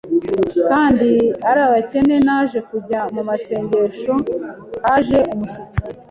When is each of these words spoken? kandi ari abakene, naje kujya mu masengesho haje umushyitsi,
kandi 0.69 1.09
ari 1.49 1.59
abakene, 1.67 2.15
naje 2.27 2.59
kujya 2.69 2.99
mu 3.15 3.21
masengesho 3.29 4.13
haje 4.83 5.17
umushyitsi, 5.33 5.79